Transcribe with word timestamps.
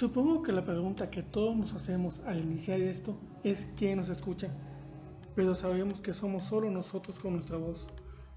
Supongo 0.00 0.42
que 0.42 0.52
la 0.52 0.64
pregunta 0.64 1.10
que 1.10 1.22
todos 1.22 1.54
nos 1.54 1.74
hacemos 1.74 2.20
al 2.20 2.40
iniciar 2.40 2.80
esto 2.80 3.20
es 3.44 3.70
quién 3.76 3.98
nos 3.98 4.08
escucha, 4.08 4.48
pero 5.34 5.54
sabemos 5.54 6.00
que 6.00 6.14
somos 6.14 6.44
solo 6.44 6.70
nosotros 6.70 7.18
con 7.18 7.34
nuestra 7.34 7.58
voz, 7.58 7.86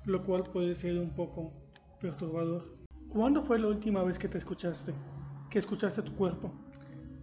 lo 0.03 0.23
cual 0.23 0.43
puede 0.43 0.75
ser 0.75 0.99
un 0.99 1.11
poco 1.11 1.53
perturbador. 2.01 2.75
¿Cuándo 3.07 3.41
fue 3.43 3.59
la 3.59 3.67
última 3.67 4.03
vez 4.03 4.19
que 4.19 4.27
te 4.27 4.39
escuchaste? 4.39 4.93
Que 5.49 5.59
escuchaste 5.59 6.01
tu 6.01 6.13
cuerpo. 6.15 6.51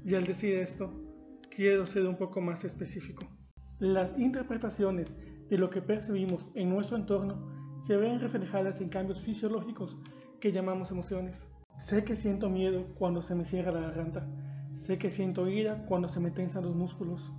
Y 0.06 0.14
al 0.14 0.24
decir 0.24 0.54
esto, 0.54 0.90
quiero 1.54 1.84
ser 1.84 2.06
un 2.06 2.16
poco 2.16 2.40
más 2.40 2.64
específico. 2.64 3.26
Las 3.78 4.18
interpretaciones 4.18 5.14
de 5.50 5.58
lo 5.58 5.68
que 5.68 5.82
percibimos 5.82 6.50
en 6.54 6.70
nuestro 6.70 6.96
entorno 6.96 7.76
se 7.78 7.98
ven 7.98 8.18
reflejadas 8.18 8.80
en 8.80 8.88
cambios 8.88 9.20
fisiológicos 9.20 9.98
que 10.40 10.50
llamamos 10.50 10.90
emociones. 10.90 11.46
Sé 11.80 12.04
que 12.04 12.14
siento 12.14 12.50
miedo 12.50 12.94
cuando 12.94 13.22
se 13.22 13.34
me 13.34 13.46
cierra 13.46 13.72
la 13.72 13.80
garganta. 13.80 14.28
Sé 14.74 14.98
que 14.98 15.08
siento 15.08 15.48
ira 15.48 15.86
cuando 15.86 16.08
se 16.08 16.20
me 16.20 16.30
tensan 16.30 16.64
los 16.64 16.76
músculos. 16.76 17.32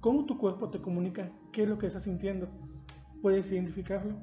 ¿Cómo 0.00 0.24
tu 0.24 0.38
cuerpo 0.38 0.70
te 0.70 0.80
comunica 0.80 1.32
qué 1.52 1.64
es 1.64 1.68
lo 1.68 1.78
que 1.78 1.88
estás 1.88 2.04
sintiendo? 2.04 2.48
¿Puedes 3.20 3.50
identificarlo? 3.50 4.16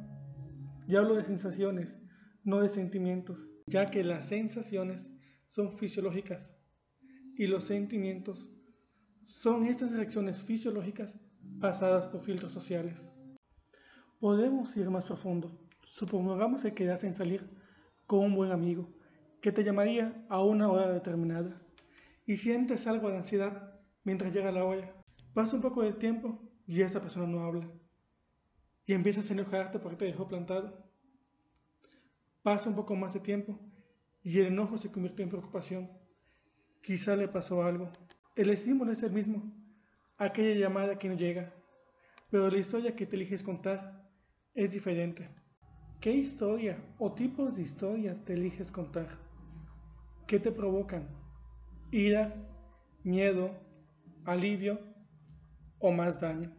Ya 0.88 1.00
hablo 1.00 1.16
de 1.16 1.26
sensaciones, 1.26 2.00
no 2.46 2.62
de 2.62 2.70
sentimientos, 2.70 3.50
ya 3.68 3.88
que 3.88 4.02
las 4.02 4.28
sensaciones 4.28 5.12
son 5.50 5.78
fisiológicas 5.78 6.56
y 7.36 7.48
los 7.48 7.66
sentimientos 7.66 8.50
son 9.26 9.66
estas 9.66 9.92
reacciones 9.92 10.42
fisiológicas 10.42 11.20
pasadas 11.60 12.08
por 12.08 12.22
filtros 12.22 12.54
sociales. 12.54 13.12
Podemos 14.22 14.76
ir 14.78 14.90
más 14.90 15.04
profundo. 15.04 15.52
Supongamos 15.86 16.64
que 16.64 16.74
quedas 16.74 17.04
en 17.04 17.14
salir 17.14 17.50
con 18.08 18.20
un 18.20 18.36
buen 18.36 18.54
amigo 18.54 18.98
que 19.42 19.52
te 19.52 19.64
llamaría 19.64 20.26
a 20.30 20.44
una 20.44 20.70
hora 20.70 20.92
determinada 20.92 21.62
y 22.26 22.36
sientes 22.38 22.88
algo 22.88 23.10
de 23.10 23.18
ansiedad 23.18 23.80
mientras 24.04 24.34
llega 24.34 24.52
la 24.52 24.66
hora. 24.66 24.94
Pasa 25.34 25.56
un 25.56 25.62
poco 25.62 25.82
de 25.82 25.94
tiempo 25.94 26.40
y 26.68 26.82
esta 26.82 27.02
persona 27.02 27.28
no 27.28 27.44
habla 27.44 27.70
y 28.90 28.94
empiezas 28.94 29.30
a 29.30 29.34
enojarte 29.34 29.78
porque 29.78 29.98
te 29.98 30.06
dejó 30.06 30.28
plantado. 30.28 30.84
Pasa 32.42 32.70
un 32.70 32.76
poco 32.76 32.96
más 32.96 33.14
de 33.14 33.20
tiempo 33.20 33.60
y 34.24 34.40
el 34.40 34.48
enojo 34.48 34.80
se 34.80 34.92
convierte 34.92 35.22
en 35.22 35.30
preocupación. 35.30 35.92
Quizá 36.82 37.16
le 37.16 37.28
pasó 37.28 37.62
algo. 37.62 37.92
El 38.36 38.50
estímulo 38.50 38.92
es 38.92 39.04
el 39.04 39.12
mismo, 39.12 39.54
aquella 40.18 40.60
llamada 40.60 40.98
que 40.98 41.08
no 41.08 41.16
llega, 41.16 41.54
pero 42.32 42.50
la 42.50 42.58
historia 42.58 42.96
que 42.96 43.06
te 43.06 43.16
eliges 43.16 43.44
contar 43.44 44.10
es 44.56 44.72
diferente. 44.72 45.30
¿Qué 46.00 46.12
historia 46.12 46.82
o 46.98 47.14
tipos 47.14 47.56
de 47.58 47.62
historia 47.62 48.16
te 48.26 48.34
eliges 48.34 48.72
contar? 48.72 49.29
¿Qué 50.30 50.40
te 50.40 50.52
provocan? 50.52 51.08
¿Ira, 51.92 52.32
miedo, 53.04 53.50
alivio 54.26 54.80
o 55.80 55.92
más 55.92 56.22
daño? 56.22 56.52